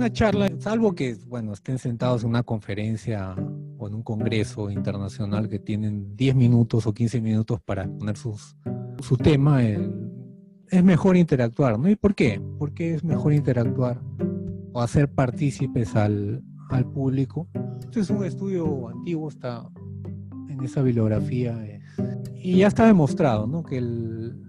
una 0.00 0.10
charla, 0.10 0.50
salvo 0.60 0.94
que, 0.94 1.14
bueno, 1.26 1.52
estén 1.52 1.78
sentados 1.78 2.22
en 2.22 2.30
una 2.30 2.42
conferencia 2.42 3.34
o 3.76 3.86
en 3.86 3.94
un 3.94 4.02
congreso 4.02 4.70
internacional 4.70 5.46
que 5.46 5.58
tienen 5.58 6.16
10 6.16 6.36
minutos 6.36 6.86
o 6.86 6.94
15 6.94 7.20
minutos 7.20 7.60
para 7.60 7.86
poner 7.86 8.16
sus, 8.16 8.56
su 9.00 9.18
tema, 9.18 9.62
es 9.62 10.84
mejor 10.84 11.18
interactuar, 11.18 11.78
¿no? 11.78 11.90
¿Y 11.90 11.96
por 11.96 12.14
qué? 12.14 12.40
Porque 12.58 12.94
es 12.94 13.04
mejor 13.04 13.34
interactuar 13.34 14.00
o 14.72 14.80
hacer 14.80 15.06
partícipes 15.12 15.94
al, 15.94 16.42
al 16.70 16.90
público. 16.90 17.46
Este 17.80 18.00
es 18.00 18.08
un 18.08 18.24
estudio 18.24 18.88
antiguo, 18.88 19.28
está 19.28 19.68
en 20.48 20.64
esa 20.64 20.80
bibliografía. 20.80 21.62
Eh, 21.62 21.82
y 22.36 22.56
ya 22.56 22.68
está 22.68 22.86
demostrado, 22.86 23.46
¿no? 23.46 23.62
Que 23.64 23.76
el 23.76 24.46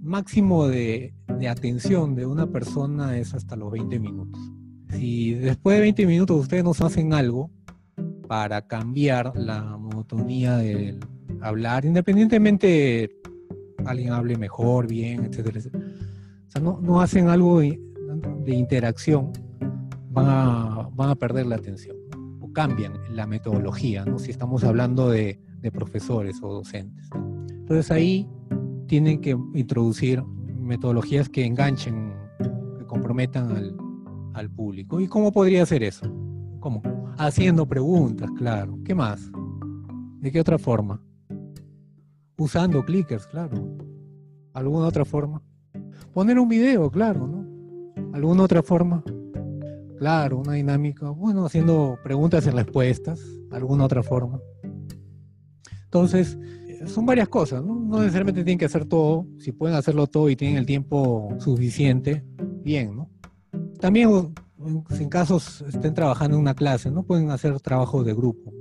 máximo 0.00 0.68
de, 0.68 1.12
de 1.40 1.48
atención 1.48 2.14
de 2.14 2.24
una 2.24 2.46
persona 2.46 3.18
es 3.18 3.34
hasta 3.34 3.56
los 3.56 3.72
20 3.72 3.98
minutos. 3.98 4.40
Si 4.96 5.34
después 5.34 5.76
de 5.76 5.82
20 5.82 6.06
minutos 6.06 6.40
ustedes 6.40 6.64
no 6.64 6.70
hacen 6.70 7.12
algo 7.12 7.50
para 8.26 8.66
cambiar 8.66 9.32
la 9.36 9.76
monotonía 9.76 10.56
del 10.56 11.00
hablar, 11.42 11.84
independientemente 11.84 13.10
alguien 13.84 14.12
hable 14.12 14.36
mejor, 14.36 14.86
bien, 14.86 15.24
etcétera, 15.24 15.60
O 15.60 16.50
sea, 16.50 16.62
no, 16.62 16.80
no 16.80 17.00
hacen 17.00 17.28
algo 17.28 17.60
de, 17.60 17.78
interacción, 18.46 19.32
van 20.10 20.26
a, 20.28 20.88
van 20.92 21.10
a, 21.10 21.14
perder 21.14 21.46
la 21.46 21.56
atención 21.56 21.96
o 22.40 22.52
cambian 22.52 22.94
la 23.10 23.26
metodología, 23.26 24.04
¿no? 24.04 24.18
Si 24.18 24.30
estamos 24.30 24.64
hablando 24.64 25.10
de, 25.10 25.38
de 25.60 25.70
profesores 25.70 26.40
o 26.42 26.52
docentes. 26.52 27.08
Entonces 27.50 27.90
ahí 27.90 28.28
tienen 28.86 29.20
que 29.20 29.36
introducir 29.54 30.22
metodologías 30.24 31.28
que 31.28 31.44
enganchen, 31.44 32.14
que 32.78 32.86
comprometan 32.86 33.50
al, 33.50 33.76
al 34.36 34.50
público. 34.50 35.00
¿Y 35.00 35.08
cómo 35.08 35.32
podría 35.32 35.62
hacer 35.62 35.82
eso? 35.82 36.06
¿Cómo? 36.60 36.82
Haciendo 37.18 37.66
preguntas, 37.66 38.30
claro. 38.36 38.78
¿Qué 38.84 38.94
más? 38.94 39.30
¿De 40.20 40.30
qué 40.30 40.40
otra 40.40 40.58
forma? 40.58 41.02
Usando 42.36 42.84
clickers, 42.84 43.26
claro. 43.26 43.76
¿Alguna 44.52 44.86
otra 44.86 45.04
forma? 45.04 45.42
Poner 46.12 46.38
un 46.38 46.48
video, 46.48 46.90
claro, 46.90 47.26
¿no? 47.26 47.46
¿Alguna 48.12 48.42
otra 48.42 48.62
forma? 48.62 49.02
Claro, 49.98 50.38
una 50.38 50.52
dinámica. 50.52 51.08
Bueno, 51.10 51.46
haciendo 51.46 51.98
preguntas 52.02 52.46
y 52.46 52.50
respuestas. 52.50 53.20
¿Alguna 53.50 53.84
otra 53.84 54.02
forma? 54.02 54.38
Entonces, 55.84 56.38
son 56.84 57.06
varias 57.06 57.28
cosas, 57.28 57.64
¿no? 57.64 57.74
No 57.74 58.00
necesariamente 58.00 58.44
tienen 58.44 58.58
que 58.58 58.66
hacer 58.66 58.84
todo. 58.84 59.26
Si 59.38 59.52
pueden 59.52 59.76
hacerlo 59.76 60.06
todo 60.06 60.28
y 60.28 60.36
tienen 60.36 60.58
el 60.58 60.66
tiempo 60.66 61.34
suficiente, 61.38 62.22
bien, 62.62 62.94
¿no? 62.96 63.05
También, 63.80 64.34
en 64.90 65.08
casos 65.08 65.62
estén 65.62 65.94
trabajando 65.94 66.36
en 66.36 66.42
una 66.42 66.54
clase, 66.54 66.90
no 66.90 67.02
pueden 67.02 67.30
hacer 67.30 67.60
trabajo 67.60 68.02
de 68.02 68.14
grupo. 68.14 68.52